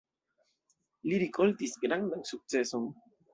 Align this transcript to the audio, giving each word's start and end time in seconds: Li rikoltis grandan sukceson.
Li 1.09 1.19
rikoltis 1.23 1.77
grandan 1.85 2.25
sukceson. 2.31 2.91